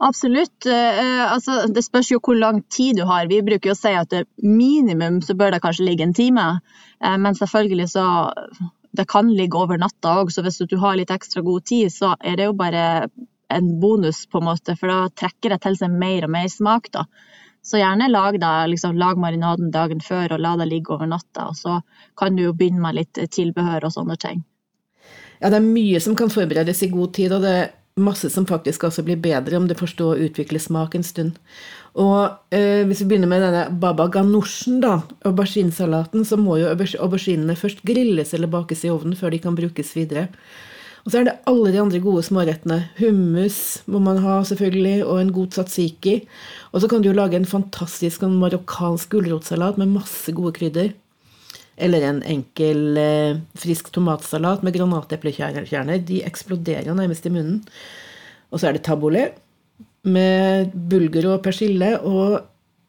Absolutt. 0.03 0.67
altså, 0.67 1.63
det 1.71 1.81
spørs 1.85 2.09
jo 2.11 2.19
hvor 2.19 2.35
lang 2.35 2.59
tid 2.67 2.97
du 2.99 3.05
har. 3.07 3.29
Vi 3.31 3.39
bruker 3.45 3.71
jo 3.71 3.75
å 3.75 3.79
si 3.79 3.93
at 3.95 4.13
minimum 4.43 5.21
så 5.23 5.33
bør 5.39 5.55
det 5.55 5.61
kanskje 5.63 5.85
ligge 5.87 6.03
en 6.03 6.13
time. 6.17 6.45
Men 6.99 7.37
selvfølgelig 7.39 7.87
så 7.93 8.05
Det 8.93 9.07
kan 9.09 9.31
ligge 9.33 9.57
over 9.57 9.79
natta 9.81 10.19
òg, 10.21 10.29
så 10.29 10.43
hvis 10.45 10.59
du 10.69 10.75
har 10.77 10.99
litt 10.99 11.09
ekstra 11.09 11.41
god 11.41 11.63
tid, 11.65 11.89
så 11.89 12.11
er 12.19 12.35
det 12.37 12.45
jo 12.45 12.53
bare 12.53 12.83
en 13.57 13.69
bonus, 13.81 14.25
på 14.29 14.41
en 14.41 14.49
måte, 14.49 14.75
for 14.79 14.91
da 14.91 15.11
trekker 15.23 15.55
det 15.55 15.61
til 15.65 15.77
seg 15.79 15.93
mer 15.93 16.27
og 16.27 16.33
mer 16.35 16.49
smak. 16.51 16.89
da. 16.93 17.05
Så 17.63 17.79
gjerne 17.79 18.09
lag, 18.11 18.39
da, 18.41 18.65
liksom, 18.67 18.97
lag 18.99 19.19
marinaden 19.19 19.71
dagen 19.71 20.01
før 20.03 20.35
og 20.35 20.41
la 20.43 20.57
det 20.59 20.67
ligge 20.71 20.91
over 20.95 21.07
natta. 21.07 21.47
Og 21.51 21.55
så 21.55 21.77
kan 22.19 22.35
du 22.35 22.43
jo 22.43 22.55
begynne 22.57 22.83
med 22.83 22.97
litt 22.99 23.21
tilbehør 23.31 23.87
og 23.87 23.95
sånne 23.95 24.17
ting. 24.19 24.43
Ja, 25.39 25.49
det 25.49 25.59
er 25.59 25.65
mye 25.65 26.01
som 26.03 26.17
kan 26.19 26.31
forberedes 26.31 26.83
i 26.83 26.91
god 26.91 27.13
tid, 27.15 27.31
og 27.35 27.43
det 27.43 27.53
er 27.61 27.71
masse 27.99 28.29
som 28.33 28.45
faktisk 28.49 28.83
også 28.87 29.03
blir 29.05 29.19
bedre 29.21 29.57
om 29.59 29.67
du 29.69 29.75
forstår 29.77 30.15
å 30.15 30.27
utvikle 30.27 30.59
smak 30.59 30.95
en 30.97 31.05
stund. 31.05 31.39
Og 31.99 32.55
eh, 32.55 32.81
hvis 32.89 33.03
vi 33.03 33.09
begynner 33.11 33.29
med 33.29 33.43
denne 33.45 33.65
baba 33.79 34.07
ganouchen, 34.11 34.79
da, 34.81 34.97
auberginesalaten, 35.29 36.25
så 36.25 36.39
må 36.41 36.57
jo 36.61 36.71
auberginene 36.73 37.55
først 37.59 37.83
grilles 37.85 38.33
eller 38.33 38.51
bakes 38.51 38.83
i 38.83 38.91
ovnen 38.93 39.17
før 39.19 39.35
de 39.35 39.41
kan 39.43 39.57
brukes 39.57 39.93
videre. 39.95 40.27
Og 41.03 41.11
så 41.11 41.19
er 41.19 41.27
det 41.27 41.35
alle 41.51 41.71
de 41.73 41.81
andre 41.81 41.99
gode 41.99 42.23
smårettene. 42.23 42.77
Hummus 42.95 43.57
må 43.91 43.99
man 44.03 44.21
ha, 44.23 44.37
selvfølgelig, 44.47 45.03
og 45.03 45.19
en 45.19 45.33
god 45.35 45.51
tzatziki. 45.51 46.21
Og 46.71 46.83
så 46.83 46.89
kan 46.91 47.03
du 47.03 47.09
jo 47.09 47.17
lage 47.17 47.35
en 47.35 47.47
fantastisk 47.47 48.23
sånn 48.23 48.37
marokkansk 48.39 49.11
gulrotsalat 49.11 49.79
med 49.81 49.91
masse 49.97 50.31
gode 50.35 50.55
krydder. 50.55 50.93
Eller 51.75 52.05
en 52.07 52.21
enkel 52.29 52.99
eh, 53.01 53.41
frisk 53.59 53.91
tomatsalat 53.91 54.63
med 54.63 54.77
granateplekjerner. 54.77 55.99
De 56.07 56.21
eksploderer 56.23 56.95
nærmest 56.95 57.27
i 57.27 57.33
munnen. 57.33 57.59
Og 58.53 58.61
så 58.61 58.69
er 58.69 58.77
det 58.77 58.85
tabbouleh 58.87 59.33
med 60.07 60.71
bulgur 60.71 61.33
og 61.33 61.43
persille, 61.43 61.97
og, 61.99 62.39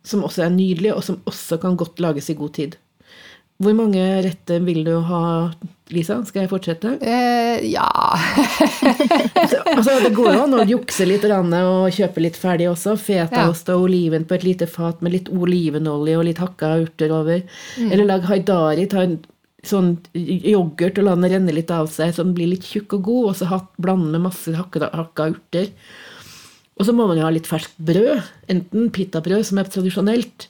som 0.06 0.22
også 0.26 0.46
er 0.46 0.54
nydelig, 0.54 0.94
og 0.94 1.02
som 1.06 1.18
også 1.26 1.58
kan 1.62 1.78
godt 1.80 2.02
lages 2.02 2.30
i 2.30 2.38
god 2.38 2.54
tid. 2.60 2.78
Hvor 3.62 3.74
mange 3.78 4.02
retter 4.24 4.62
vil 4.66 4.80
du 4.86 4.96
ha, 5.06 5.50
Lisa? 5.94 6.16
Skal 6.26 6.42
jeg 6.42 6.50
fortsette? 6.50 6.96
Eh, 7.06 7.62
ja 7.70 7.86
Så, 9.46 9.60
altså, 9.76 10.00
det 10.02 10.10
går 10.16 10.30
jo 10.32 10.40
an 10.42 10.56
å 10.58 10.64
jukse 10.66 11.06
litt 11.06 11.26
og 11.30 11.92
kjøpe 11.94 12.24
litt 12.24 12.38
ferdig 12.40 12.66
også. 12.72 12.96
Fetaost 12.98 13.70
og 13.70 13.86
oliven 13.86 14.26
på 14.26 14.34
et 14.38 14.46
lite 14.48 14.66
fat 14.70 15.04
med 15.04 15.14
litt 15.14 15.30
olivenolje 15.30 16.18
og 16.18 16.26
litt 16.26 16.42
hakka 16.42 16.72
urter 16.82 17.14
over. 17.14 17.44
Eller 17.78 18.08
lag 18.08 18.26
haidari. 18.26 18.88
Ta 18.90 19.04
en 19.06 19.20
sånn 19.64 19.94
yoghurt 20.14 20.98
og 20.98 21.06
la 21.06 21.14
den 21.16 21.30
renne 21.36 21.54
litt 21.54 21.70
av 21.72 21.86
seg 21.92 22.10
så 22.12 22.24
den 22.26 22.34
blir 22.36 22.50
litt 22.50 22.66
tjukk 22.68 22.98
og 22.98 23.06
god, 23.06 23.28
og 23.30 23.38
så 23.38 23.60
blande 23.80 24.10
med 24.12 24.26
masse 24.26 24.52
hakka, 24.52 24.90
hakka 24.92 25.30
urter. 25.36 25.70
Og 26.74 26.88
så 26.88 26.94
må 26.96 27.06
man 27.06 27.20
jo 27.20 27.26
ha 27.26 27.30
litt 27.30 27.46
ferskt 27.46 27.78
brød. 27.78 28.24
Enten 28.50 28.90
pitabrød, 28.94 29.46
som 29.46 29.62
er 29.62 29.70
tradisjonelt. 29.70 30.48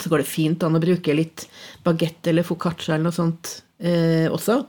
Så 0.00 0.10
går 0.12 0.22
det 0.22 0.30
fint 0.30 0.62
an 0.66 0.76
å 0.78 0.82
bruke 0.82 1.16
litt 1.16 1.46
bagett 1.86 2.26
eller 2.30 2.46
foccaccia 2.46 2.94
eller 2.94 3.08
noe 3.08 3.16
sånt 3.16 3.58
eh, 3.78 4.26
også. 4.32 4.62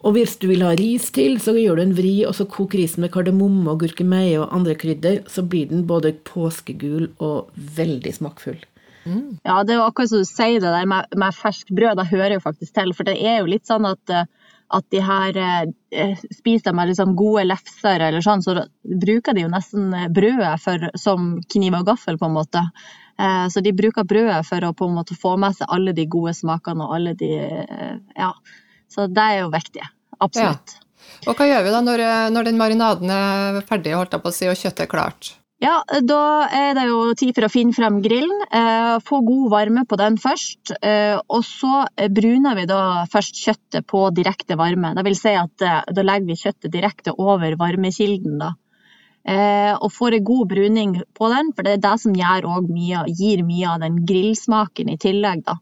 Og 0.00 0.16
hvis 0.16 0.38
du 0.40 0.46
vil 0.48 0.64
ha 0.64 0.72
ris 0.78 1.10
til, 1.12 1.36
så 1.42 1.52
gjør 1.52 1.76
du 1.76 1.82
en 1.84 1.96
vri, 1.96 2.14
og 2.24 2.32
så 2.36 2.46
kok 2.48 2.72
risen 2.78 3.04
med 3.04 3.12
kardemomme 3.12 3.68
og 3.68 3.82
gurkemeie 3.82 4.38
og 4.40 4.54
andre 4.56 4.76
krydder. 4.80 5.20
Så 5.28 5.44
blir 5.44 5.68
den 5.68 5.84
både 5.88 6.14
påskegul 6.24 7.10
og 7.20 7.50
veldig 7.76 8.14
smakfull. 8.16 8.62
Ja, 9.44 9.60
det 9.64 9.74
er 9.74 9.80
jo 9.80 9.86
akkurat 9.88 10.12
som 10.12 10.22
du 10.22 10.28
sier 10.28 10.60
det 10.60 10.72
der 10.72 10.88
med, 10.88 11.08
med 11.16 11.36
ferskt 11.36 11.72
brød, 11.72 11.96
det 12.00 12.10
hører 12.10 12.36
jo 12.36 12.44
faktisk 12.44 12.74
til. 12.76 12.92
For 12.96 13.08
det 13.08 13.16
er 13.20 13.40
jo 13.40 13.50
litt 13.50 13.68
sånn 13.68 13.88
at, 13.88 14.12
eh, 14.12 14.28
at 14.70 14.86
de 14.94 15.00
her 15.02 15.36
eh, 15.40 16.20
spiser 16.34 16.74
med 16.76 16.90
liksom 16.90 17.14
gode 17.18 17.44
lefser 17.48 18.02
eller 18.06 18.22
sånn, 18.22 18.42
så 18.44 18.54
bruker 18.82 19.34
de 19.34 19.44
jo 19.44 19.50
nesten 19.50 19.88
eh, 19.96 20.10
brødet 20.14 20.52
for, 20.62 20.90
som 21.00 21.32
kniv 21.50 21.80
og 21.80 21.88
gaffel, 21.90 22.18
på 22.20 22.28
en 22.28 22.36
måte. 22.36 22.62
Eh, 23.18 23.46
så 23.50 23.62
de 23.64 23.74
bruker 23.76 24.06
brødet 24.06 24.44
for 24.46 24.66
å 24.66 24.74
på 24.76 24.86
en 24.86 25.00
måte 25.00 25.18
få 25.18 25.34
med 25.42 25.58
seg 25.58 25.70
alle 25.74 25.94
de 25.96 26.06
gode 26.10 26.36
smakene 26.38 26.86
og 26.86 26.94
alle 26.98 27.16
de 27.18 27.32
eh, 27.48 27.96
Ja. 28.18 28.34
Så 28.90 29.06
det 29.06 29.22
er 29.22 29.36
jo 29.44 29.50
viktig. 29.52 29.84
Absolutt. 30.18 30.72
Og 31.30 31.38
hva 31.38 31.46
gjør 31.46 31.62
vi 31.62 31.74
da 31.74 31.82
når, 31.84 32.00
når 32.34 32.48
den 32.48 32.58
marinaden 32.58 33.12
er 33.14 33.60
ferdig, 33.68 33.94
holdt 33.94 34.16
jeg 34.16 34.24
på 34.24 34.32
å 34.32 34.34
si, 34.34 34.48
og 34.50 34.58
kjøttet 34.58 34.82
er 34.82 34.90
klart? 34.90 35.30
Ja, 35.60 35.82
da 35.84 36.46
er 36.56 36.72
det 36.72 36.86
jo 36.88 37.00
tid 37.20 37.34
for 37.36 37.44
å 37.44 37.52
finne 37.52 37.76
frem 37.76 37.98
grillen. 38.00 38.46
Eh, 38.48 38.94
få 39.04 39.18
god 39.26 39.50
varme 39.52 39.82
på 39.84 39.98
den 40.00 40.16
først. 40.16 40.72
Eh, 40.80 41.18
og 41.20 41.44
så 41.44 41.82
bruner 42.16 42.56
vi 42.56 42.64
da 42.70 43.04
først 43.12 43.36
kjøttet 43.36 43.84
på 43.90 44.06
direkte 44.16 44.56
varme. 44.56 44.94
Det 44.96 45.04
vil 45.04 45.18
si 45.18 45.34
at 45.36 45.66
eh, 45.66 45.82
da 45.92 46.06
legger 46.06 46.30
vi 46.30 46.38
kjøttet 46.40 46.72
direkte 46.72 47.12
over 47.12 47.58
varmekilden. 47.60 48.40
da. 48.40 48.54
Og 49.84 49.90
får 49.92 50.14
en 50.16 50.24
god 50.24 50.48
bruning 50.48 50.94
på 51.12 51.28
den, 51.28 51.50
for 51.52 51.66
det 51.66 51.74
er 51.74 51.82
det 51.84 51.96
som 52.00 52.14
mye, 52.16 53.02
gir 53.12 53.42
mye 53.44 53.74
av 53.74 53.82
den 53.82 53.98
grillsmaken 54.08 54.88
i 54.88 54.96
tillegg. 54.96 55.42
da. 55.44 55.58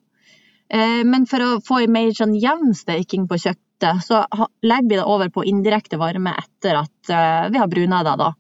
Men 1.03 1.27
for 1.27 1.43
å 1.43 1.49
få 1.67 1.81
en 1.83 1.93
mer 1.93 2.13
sånn 2.15 2.37
jevn 2.39 2.71
steking 2.79 3.27
på 3.27 3.41
kjøttet, 3.43 4.05
så 4.07 4.23
legger 4.63 4.89
vi 4.93 5.01
det 5.01 5.09
over 5.11 5.35
på 5.35 5.43
indirekte 5.43 5.99
varme 5.99 6.37
etter 6.39 6.85
at 6.85 7.51
vi 7.51 7.59
har 7.59 7.67
bruna 7.67 8.05
det. 8.07 8.15
da. 8.23 8.31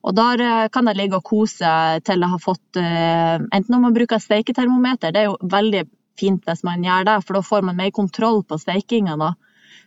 Og 0.00 0.16
Der 0.16 0.40
eh, 0.40 0.68
kan 0.72 0.88
det 0.88 0.96
ligge 0.96 1.18
og 1.18 1.26
kose 1.26 1.72
til 2.06 2.22
det 2.22 2.30
har 2.32 2.40
fått 2.40 2.78
eh, 2.80 3.36
Enten 3.36 3.76
om 3.76 3.82
man 3.84 3.96
bruker 3.96 4.22
steiketermometer, 4.22 5.12
det 5.12 5.24
er 5.24 5.28
jo 5.28 5.36
veldig 5.42 5.84
fint 6.20 6.46
hvis 6.48 6.64
man 6.64 6.84
gjør 6.84 7.06
det, 7.08 7.18
for 7.24 7.36
da 7.36 7.44
får 7.44 7.66
man 7.68 7.78
mer 7.78 7.92
kontroll 7.96 8.42
på 8.44 8.58
steikinga. 8.60 9.16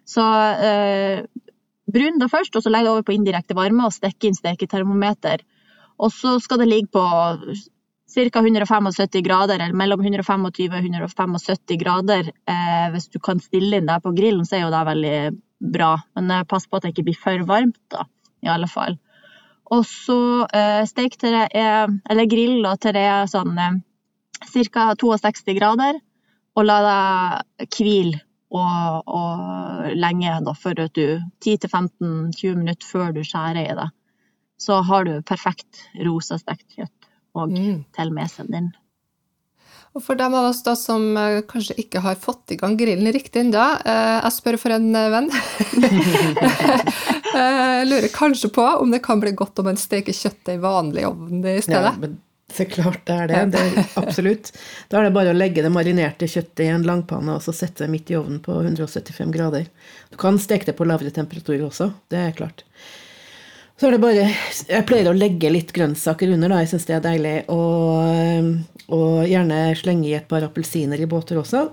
Så 0.10 0.24
eh, 0.68 1.26
brun 1.94 2.20
det 2.22 2.32
først, 2.32 2.56
og 2.56 2.66
så 2.66 2.72
legg 2.74 2.86
det 2.86 2.94
over 2.94 3.06
på 3.08 3.16
indirekte 3.16 3.58
varme 3.58 3.88
og 3.88 3.96
stikk 3.96 4.30
inn 4.30 4.38
steiketermometer. 4.38 5.44
Og 6.02 6.14
så 6.14 6.40
skal 6.42 6.64
det 6.64 6.70
ligge 6.72 6.90
på 6.94 7.04
ca. 8.14 8.40
175 8.40 9.22
grader, 9.26 9.60
eller 9.60 9.78
mellom 9.78 10.02
125 10.02 10.74
og 10.74 10.84
175 10.84 11.78
grader. 11.82 12.30
Eh, 12.50 12.90
hvis 12.94 13.10
du 13.14 13.20
kan 13.20 13.42
stille 13.42 13.80
inn 13.80 13.90
det 13.90 14.02
på 14.04 14.14
grillen, 14.16 14.46
så 14.46 14.58
er 14.58 14.66
jo 14.66 14.74
det 14.74 14.84
veldig 14.90 15.18
bra. 15.74 15.96
Men 16.18 16.32
eh, 16.32 16.46
pass 16.50 16.68
på 16.68 16.78
at 16.78 16.86
det 16.86 16.94
ikke 16.94 17.08
blir 17.10 17.20
for 17.20 17.48
varmt, 17.50 17.80
da, 17.94 18.06
i 18.46 18.52
alle 18.54 18.70
fall. 18.70 19.00
Og 19.74 19.86
så 19.88 20.20
eh, 20.54 20.84
stek 20.90 21.18
til 21.20 21.34
det 21.34 21.48
er 21.58 21.90
Eller 22.10 22.30
grill 22.30 22.68
til 22.82 22.96
det 22.96 23.06
er 23.10 23.30
sånn 23.32 23.58
eh, 23.58 23.80
ca. 24.70 24.92
62 25.00 25.56
grader. 25.58 26.00
Og 26.54 26.68
la 26.68 26.78
det 26.86 27.70
hvile 27.74 28.20
og, 28.54 29.08
og, 29.10 29.88
lenge, 29.98 30.36
da, 30.46 30.54
for 30.54 30.78
at 30.78 30.94
du 30.94 31.18
10-15-20 31.42 32.60
minutter 32.60 32.86
før 32.86 33.16
du 33.16 33.24
skjærer 33.26 33.64
i 33.64 33.78
det. 33.80 33.88
Så 34.62 34.78
har 34.86 35.08
du 35.08 35.16
perfekt 35.26 35.82
rosastekt 36.06 36.78
kjøtt 36.78 37.10
og 37.34 37.50
mm. 37.50 37.80
til 37.98 38.14
mesen 38.14 38.52
din. 38.54 38.70
Og 39.94 40.02
for 40.02 40.18
dem 40.18 40.34
av 40.34 40.48
oss 40.50 40.64
da 40.66 40.74
som 40.78 41.04
uh, 41.14 41.44
kanskje 41.46 41.76
ikke 41.84 42.02
har 42.02 42.18
fått 42.18 42.56
i 42.56 42.58
gang 42.58 42.74
grillen 42.80 43.12
riktig 43.14 43.44
ennå, 43.44 43.62
uh, 43.86 44.20
jeg 44.24 44.34
spør 44.40 44.58
for 44.62 44.74
en 44.74 44.88
uh, 44.90 45.10
venn. 45.14 45.30
jeg 47.36 47.88
lurer 47.92 48.10
kanskje 48.14 48.50
på 48.56 48.66
om 48.82 48.94
det 48.94 49.04
kan 49.06 49.22
bli 49.22 49.36
godt 49.38 49.62
om 49.62 49.70
en 49.70 49.78
steker 49.78 50.16
kjøttet 50.18 50.56
i 50.56 50.62
vanlig 50.64 51.06
ovn 51.10 51.46
i 51.46 51.60
stedet? 51.62 51.94
Ja, 51.94 51.94
men 52.02 52.18
så 52.54 52.66
klart 52.70 53.06
det 53.06 53.14
er 53.14 53.30
det. 53.30 53.44
det 53.54 53.62
er 53.62 53.94
absolutt. 54.02 54.52
Da 54.90 55.00
er 55.00 55.08
det 55.08 55.16
bare 55.16 55.32
å 55.34 55.38
legge 55.38 55.62
det 55.66 55.72
marinerte 55.74 56.30
kjøttet 56.30 56.66
i 56.66 56.72
en 56.74 56.86
langpanne 56.86 57.38
og 57.38 57.46
så 57.46 57.54
sette 57.56 57.86
det 57.86 57.94
midt 57.94 58.12
i 58.14 58.18
ovnen 58.18 58.42
på 58.46 58.58
175 58.60 59.34
grader. 59.34 59.70
Du 60.10 60.18
kan 60.22 60.38
steke 60.42 60.70
det 60.70 60.78
på 60.78 60.90
lavere 60.90 61.14
temperatur 61.14 61.70
også, 61.70 61.92
det 62.14 62.22
er 62.28 62.36
klart. 62.38 62.66
Så 63.84 63.90
er 63.90 63.98
det 63.98 64.00
bare 64.00 64.28
Jeg 64.70 64.86
pleier 64.88 65.10
å 65.12 65.18
legge 65.18 65.50
litt 65.52 65.74
grønnsaker 65.76 66.30
under, 66.32 66.54
da. 66.54 66.62
Jeg 66.62 66.70
syns 66.72 66.86
det 66.88 66.94
er 66.96 67.02
deilig. 67.04 67.32
Og, 67.52 68.54
og, 68.88 69.18
gjerne 69.28 69.58
slenge 69.76 70.06
i 70.08 70.14
et 70.16 70.28
par 70.30 70.46
appelsiner 70.48 71.02
i 71.04 71.08
båter 71.12 71.42
også. 71.42 71.66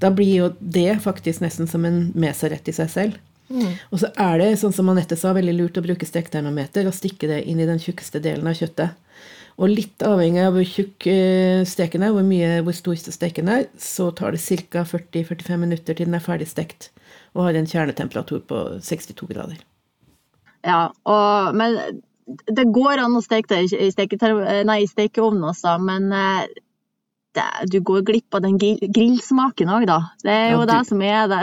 Da 0.00 0.08
blir 0.16 0.30
jo 0.32 0.46
det 0.56 0.94
faktisk 1.04 1.42
nesten 1.44 1.68
som 1.68 1.84
en 1.84 2.06
meserett 2.16 2.70
i 2.72 2.72
seg 2.72 2.88
selv. 2.88 3.18
Mm. 3.52 3.66
Og 3.92 4.00
så 4.00 4.08
er 4.16 4.40
det, 4.40 4.46
sånn 4.62 4.72
som 4.72 4.88
Anette 4.88 5.18
sa, 5.20 5.34
veldig 5.36 5.52
lurt 5.58 5.76
å 5.76 5.82
bruke 5.84 6.08
steketermometer 6.08 6.88
og 6.88 6.96
stikke 6.96 7.28
det 7.28 7.42
inn 7.52 7.60
i 7.60 7.68
den 7.68 7.82
tjukkeste 7.82 8.22
delen 8.24 8.48
av 8.48 8.56
kjøttet. 8.56 8.96
Og 9.60 9.74
litt 9.74 10.00
avhengig 10.08 10.46
av 10.46 10.56
hvor 10.56 10.64
tjukk 10.64 11.08
eh, 11.12 11.66
steken 11.68 12.06
er, 12.06 12.14
hvor, 12.16 12.24
mye, 12.24 12.62
hvor 12.64 12.78
stor 12.78 12.96
steken 12.96 13.52
er, 13.52 13.66
så 13.76 14.08
tar 14.16 14.32
det 14.32 14.40
ca. 14.72 14.86
40-45 14.88 15.60
minutter 15.66 16.00
til 16.00 16.08
den 16.08 16.16
er 16.16 16.24
ferdig 16.24 16.48
stekt 16.48 16.88
og 17.36 17.44
har 17.44 17.60
en 17.60 17.68
kjernetemperatur 17.68 18.40
på 18.48 18.62
62 18.80 19.28
grader. 19.28 19.60
Ja, 20.62 20.82
og, 21.10 21.56
men 21.58 21.78
det 22.46 22.68
går 22.74 23.02
an 23.02 23.16
å 23.18 23.22
steke 23.24 23.50
det 23.50 23.64
i, 23.74 23.90
stekeovnen 23.92 25.48
også, 25.50 25.74
men 25.82 26.12
eh, 26.14 26.44
det, 27.34 27.48
du 27.72 27.80
går 27.80 28.04
glipp 28.06 28.36
av 28.36 28.44
den 28.44 28.58
grillsmaken 28.60 29.72
òg, 29.72 29.86
da. 29.88 29.98
Det 30.22 30.32
er 30.32 30.48
jo 30.52 30.62
ja, 30.62 30.68
det 30.70 30.80
som 30.88 31.02
er 31.04 31.28
det. 31.32 31.42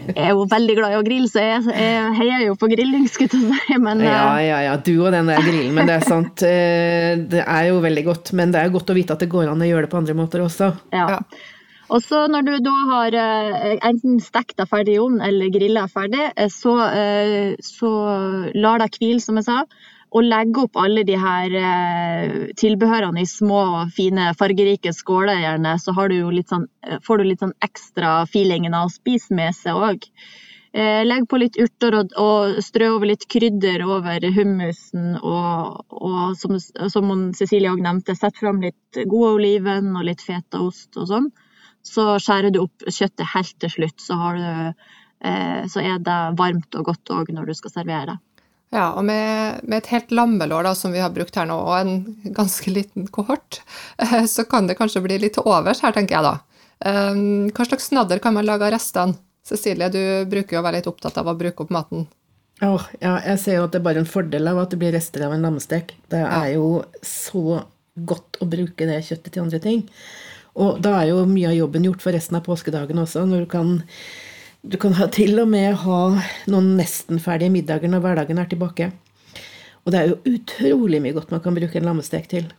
Jeg 0.00 0.16
er 0.24 0.32
jo 0.32 0.46
veldig 0.48 0.74
glad 0.78 0.94
i 0.94 0.98
å 0.98 1.04
grille, 1.04 1.28
så 1.28 1.42
jeg, 1.42 1.64
jeg 1.76 2.12
heier 2.16 2.44
jo 2.46 2.56
på 2.58 2.70
grilling, 2.70 3.06
skulle 3.10 3.28
jeg 3.36 3.60
si. 3.66 3.78
Men, 3.82 4.00
ja, 4.06 4.22
eh, 4.38 4.46
ja, 4.48 4.60
ja. 4.70 4.76
Du 4.80 4.94
og 4.96 5.10
den 5.12 5.28
der 5.28 5.42
grillen, 5.44 5.74
men 5.76 5.90
det 5.90 5.98
er 5.98 6.06
sant. 6.06 6.44
Eh, 6.46 7.12
det 7.30 7.44
er 7.44 7.68
jo 7.68 7.82
veldig 7.84 8.06
godt. 8.06 8.32
Men 8.38 8.54
det 8.54 8.62
er 8.62 8.72
godt 8.72 8.92
å 8.94 8.96
vite 8.96 9.16
at 9.16 9.22
det 9.22 9.30
går 9.32 9.50
an 9.52 9.60
å 9.60 9.68
gjøre 9.68 9.86
det 9.86 9.92
på 9.92 10.00
andre 10.00 10.16
måter 10.16 10.46
også. 10.46 10.72
Ja. 10.94 11.20
Og 11.90 12.02
så 12.06 12.24
når 12.30 12.46
du 12.46 12.52
da 12.62 12.74
har 12.92 13.14
eh, 13.18 13.78
enten 13.86 14.20
stekt 14.22 14.60
deg 14.60 14.68
ferdig 14.70 14.94
i 14.94 15.00
ovnen 15.02 15.24
eller 15.26 15.50
grilla 15.50 15.88
ferdig, 15.90 16.28
eh, 16.36 16.50
så, 16.52 16.74
eh, 16.86 17.56
så 17.66 17.90
lar 18.54 18.82
deg 18.82 18.98
hvile, 19.00 19.22
som 19.24 19.40
jeg 19.40 19.48
sa. 19.48 19.64
Og 20.10 20.26
legge 20.26 20.64
opp 20.64 20.78
alle 20.82 21.04
de 21.06 21.14
her 21.14 21.52
tilbehørene 22.58 23.22
i 23.22 23.28
små, 23.30 23.60
fine, 23.94 24.32
fargerike 24.34 24.90
skåler, 24.90 25.38
gjerne. 25.38 25.76
Så 25.78 25.94
du 26.10 26.16
sånn, 26.42 26.64
får 27.06 27.18
du 27.18 27.24
litt 27.28 27.44
sånn 27.44 27.54
ekstra 27.62 28.24
feelingen 28.26 28.74
av 28.74 28.88
å 28.88 28.90
spise 28.90 29.30
med 29.30 29.54
seg 29.54 29.78
òg. 29.78 30.08
Legg 31.06 31.28
på 31.30 31.38
litt 31.38 31.60
urter 31.62 31.94
og, 31.94 32.10
og, 32.18 32.58
strø 32.58 32.88
over 32.96 33.06
litt 33.12 33.28
krydder 33.30 33.86
over 33.86 34.26
hummusen. 34.34 35.14
Og, 35.22 35.78
og 35.94 36.34
som, 36.42 36.58
som 36.58 37.14
Cecilie 37.38 37.70
òg 37.70 37.78
nevnte, 37.78 38.18
sett 38.18 38.34
fram 38.42 38.58
litt 38.66 39.04
god 39.06 39.36
oliven 39.36 39.94
og 39.94 40.10
litt 40.10 40.26
fetaost 40.26 40.98
og 40.98 41.06
sånn. 41.06 41.30
Så 41.86 42.06
skjærer 42.22 42.52
du 42.52 42.62
opp 42.64 42.84
kjøttet 42.86 43.30
helt 43.34 43.54
til 43.62 43.72
slutt, 43.72 44.02
så, 44.02 44.16
du, 44.36 44.90
eh, 45.26 45.62
så 45.70 45.84
er 45.84 46.02
det 46.04 46.18
varmt 46.38 46.76
og 46.76 46.90
godt 46.90 47.14
òg 47.14 47.32
når 47.34 47.50
du 47.50 47.56
skal 47.56 47.74
servere 47.78 48.12
det. 48.12 48.18
Ja, 48.70 48.92
og 48.94 49.02
med, 49.02 49.64
med, 49.64 49.80
et 49.80 49.90
helt 49.90 50.12
lammelår 50.14 50.68
da, 50.68 50.76
som 50.78 50.92
vi 50.94 51.00
har 51.02 51.10
brukt 51.10 51.34
her 51.34 51.48
nå, 51.50 51.56
og 51.58 51.74
en 51.80 52.34
ganske 52.36 52.70
liten 52.70 53.08
kohort, 53.10 53.62
eh, 53.98 54.22
så 54.30 54.46
kan 54.46 54.70
det 54.70 54.78
kanskje 54.78 55.02
bli 55.02 55.18
litt 55.18 55.34
til 55.38 55.48
overs 55.50 55.82
her, 55.82 55.96
tenker 55.96 56.20
jeg 56.20 56.28
da. 56.28 56.36
Eh, 56.86 57.24
hva 57.50 57.66
slags 57.66 57.90
snadder 57.90 58.22
kan 58.22 58.36
man 58.36 58.46
lage 58.46 58.68
av 58.68 58.74
restene? 58.76 59.18
Cecilie, 59.50 59.88
du 59.90 60.30
bruker 60.30 60.54
jo 60.54 60.60
å 60.60 60.64
være 60.66 60.78
litt 60.78 60.88
opptatt 60.90 61.16
av 61.18 61.30
å 61.30 61.34
bruke 61.34 61.64
opp 61.64 61.72
maten. 61.74 62.04
Oh, 62.60 62.82
ja, 63.00 63.14
jeg 63.24 63.40
ser 63.40 63.56
jo 63.56 63.64
at 63.64 63.72
det 63.72 63.80
er 63.80 63.86
bare 63.86 64.02
en 64.02 64.08
fordel 64.08 64.50
av 64.50 64.58
at 64.60 64.74
det 64.74 64.78
blir 64.82 64.92
rester 64.92 65.24
av 65.24 65.32
en 65.32 65.46
lammestek. 65.46 65.94
Det 66.12 66.20
er 66.20 66.50
jo 66.58 66.82
så 67.02 67.62
godt 67.96 68.38
å 68.44 68.48
bruke 68.48 68.86
det 68.86 69.00
kjøttet 69.06 69.32
til 69.32 69.46
andre 69.46 69.60
ting. 69.64 69.80
Og 70.60 70.80
da 70.84 70.98
er 71.00 71.12
jo 71.12 71.22
mye 71.28 71.50
av 71.50 71.56
jobben 71.56 71.86
gjort 71.88 72.02
for 72.04 72.16
resten 72.16 72.36
av 72.36 72.44
påskedagen 72.46 73.00
også, 73.00 73.24
når 73.28 73.46
du 73.46 73.50
kan 73.50 73.78
du 74.60 74.76
kan 74.76 74.92
ha, 74.98 75.06
til 75.08 75.38
og 75.40 75.48
med 75.48 75.72
ha 75.86 76.00
noen 76.52 76.74
nesten 76.76 77.20
ferdige 77.22 77.52
middager 77.54 77.88
når 77.88 78.02
hverdagen 78.04 78.40
er 78.42 78.48
tilbake. 78.50 78.90
Og 79.86 79.92
det 79.92 80.00
er 80.00 80.10
jo 80.10 80.34
utrolig 80.34 81.00
mye 81.00 81.16
godt 81.16 81.30
man 81.32 81.40
kan 81.40 81.56
bruke 81.56 81.80
en 81.80 81.86
lammestek 81.88 82.28
til. 82.28 82.50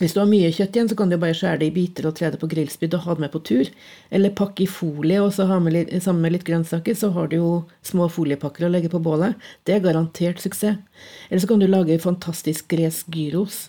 Hvis 0.00 0.14
du 0.16 0.22
har 0.22 0.30
mye 0.30 0.48
kjøtt 0.48 0.72
igjen, 0.72 0.88
så 0.88 0.96
kan 0.96 1.10
du 1.12 1.18
bare 1.20 1.36
skjære 1.36 1.60
det 1.60 1.66
i 1.68 1.74
biter 1.74 2.06
og 2.08 2.14
tre 2.16 2.30
det 2.32 2.38
på 2.40 2.48
grillspyd 2.48 2.94
og 2.96 3.02
ha 3.04 3.16
det 3.18 3.24
med 3.26 3.32
på 3.34 3.42
tur. 3.44 3.68
Eller 4.08 4.32
pakke 4.32 4.64
i 4.64 4.70
folie 4.70 5.18
og 5.20 5.34
så 5.36 5.44
ha 5.50 5.58
med 5.60 5.76
litt, 5.76 5.92
sammen 6.00 6.24
med 6.24 6.38
litt 6.38 6.46
grønnsaker, 6.48 6.96
så 6.96 7.10
har 7.12 7.28
du 7.28 7.36
jo 7.36 7.50
små 7.84 8.08
foliepakker 8.08 8.64
å 8.64 8.70
legge 8.72 8.88
på 8.88 9.02
bålet. 9.04 9.36
Det 9.68 9.76
er 9.76 9.84
garantert 9.84 10.40
suksess. 10.40 10.80
Eller 11.28 11.44
så 11.44 11.50
kan 11.50 11.60
du 11.60 11.68
lage 11.68 12.00
fantastisk 12.00 12.72
gresk 12.72 13.12
gyros 13.12 13.66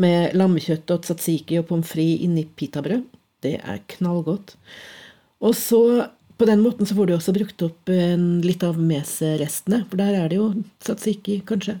med 0.00 0.36
lammekjøtt 0.38 0.90
og 0.94 1.02
tzatziki 1.06 1.58
og 1.60 1.68
pommes 1.70 1.90
frites 1.90 2.24
inni 2.26 2.46
pitabrød. 2.58 3.04
Det 3.44 3.56
er 3.58 3.82
knallgodt. 3.94 4.54
Og 5.44 5.54
så 5.54 5.82
på 6.38 6.46
den 6.46 6.62
måten 6.62 6.86
så 6.86 6.94
får 6.94 7.08
du 7.08 7.14
også 7.16 7.34
brukt 7.34 7.62
opp 7.66 7.90
litt 7.90 8.62
av 8.66 8.78
meserestene, 8.78 9.82
for 9.90 9.98
der 9.98 10.14
er 10.20 10.30
det 10.30 10.38
jo 10.38 10.52
tzatziki, 10.86 11.40
kanskje. 11.46 11.80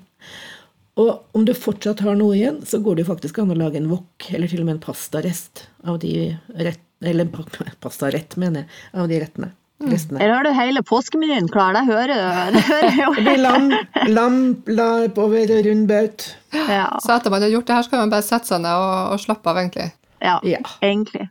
Og 0.98 1.36
om 1.38 1.44
du 1.46 1.54
fortsatt 1.54 2.02
har 2.02 2.18
noe 2.18 2.34
igjen, 2.34 2.58
så 2.66 2.80
går 2.82 2.98
det 2.98 3.04
jo 3.04 3.12
faktisk 3.12 3.38
an 3.38 3.54
å 3.54 3.58
lage 3.58 3.78
en 3.78 3.90
wok, 3.90 4.26
eller 4.34 4.50
til 4.50 4.64
og 4.64 4.66
med 4.66 4.78
en 4.78 4.84
pastarest 4.88 5.68
av 5.86 6.00
de 6.02 6.34
rett, 6.58 6.84
Eller 6.98 7.28
pastarett, 7.84 8.34
mener 8.42 8.64
jeg, 8.64 8.70
av 8.98 9.06
de 9.06 9.18
rettene. 9.22 9.52
Restene. 9.78 10.18
Her 10.18 10.32
har 10.34 10.42
du 10.42 10.50
hele 10.56 10.82
påskemenyen 10.82 11.46
klar, 11.54 11.76
det 11.76 11.84
hører, 11.86 12.56
jo. 12.98 13.12
det 13.14 13.22
blir 13.22 13.38
lam, 13.38 13.68
lam 14.10 14.38
larp 14.66 15.18
over 15.22 15.52
rund 15.62 15.86
baut. 15.86 16.24
Ja. 16.50 16.88
Så 17.04 17.14
etter 17.14 17.30
man 17.30 17.44
har 17.46 17.52
gjort 17.52 17.68
det 17.68 17.76
her, 17.76 17.86
så 17.86 17.92
kan 17.94 18.02
man 18.02 18.14
bare 18.16 18.26
sette 18.26 18.50
seg 18.50 18.64
ned 18.64 18.74
og, 18.74 19.14
og 19.14 19.22
slappe 19.22 19.52
av, 19.52 19.60
egentlig. 19.62 19.92
Ja, 20.18 20.40
ja, 20.42 20.64
egentlig. 20.82 21.28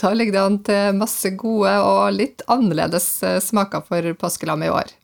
Da 0.00 0.14
ligger 0.14 0.32
det 0.32 0.46
an 0.46 0.58
til 0.64 0.96
masse 0.96 1.34
gode 1.36 1.74
og 1.84 2.02
litt 2.14 2.44
annerledes 2.48 3.10
eh, 3.26 3.40
smaker 3.42 3.84
for 3.84 4.14
påskelam 4.16 4.64
i 4.64 4.72
år. 4.72 4.94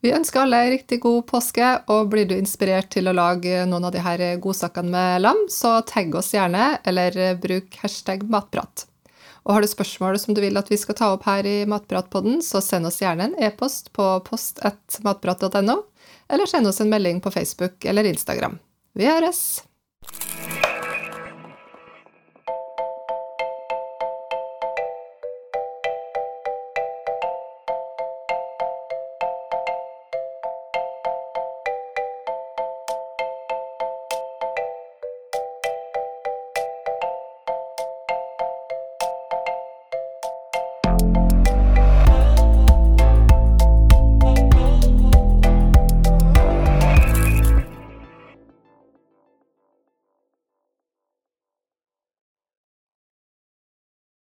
Vi 0.00 0.14
ønsker 0.14 0.44
alle 0.44 0.62
riktig 0.70 1.00
god 1.02 1.24
påske, 1.28 1.72
og 1.90 2.12
blir 2.12 2.28
du 2.30 2.36
inspirert 2.38 2.88
til 2.94 3.10
å 3.10 3.16
lage 3.18 3.66
noen 3.68 3.88
av 3.88 3.92
de 3.92 4.00
her 4.00 4.22
godsakene 4.40 4.94
med 4.94 5.24
lam, 5.26 5.48
så 5.52 5.80
tagg 5.84 6.14
oss 6.16 6.30
gjerne, 6.32 6.78
eller 6.88 7.34
bruk 7.42 7.82
hashtag 7.82 8.22
matprat. 8.30 8.87
Og 9.48 9.54
har 9.56 9.64
du 9.64 9.70
spørsmål 9.70 10.18
som 10.20 10.36
du 10.36 10.42
vil 10.44 10.60
at 10.60 10.68
vi 10.68 10.76
skal 10.76 10.96
ta 10.98 11.08
opp 11.14 11.24
her 11.24 11.46
i 11.48 11.62
Matpratpodden, 11.68 12.42
så 12.44 12.60
send 12.60 12.90
oss 12.90 13.00
gjerne 13.00 13.30
en 13.30 13.38
e-post 13.40 13.88
på 13.96 14.04
post1matprat.no, 14.28 15.78
eller 16.28 16.50
send 16.50 16.68
oss 16.68 16.82
en 16.84 16.92
melding 16.92 17.24
på 17.24 17.32
Facebook 17.32 17.88
eller 17.88 18.04
Instagram. 18.12 18.60
Vi 18.92 19.08
høres! 19.08 19.62